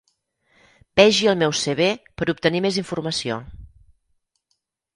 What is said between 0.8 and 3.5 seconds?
Vegi el meu cv per obtenir més informació.